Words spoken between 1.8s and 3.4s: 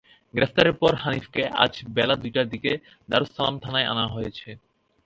বেলা দুইটার দিকে দারুস